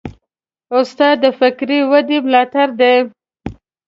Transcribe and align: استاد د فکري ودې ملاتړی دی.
استاد 0.79 1.15
د 1.23 1.25
فکري 1.39 1.79
ودې 1.91 2.17
ملاتړی 2.25 2.73
دی. 2.79 2.95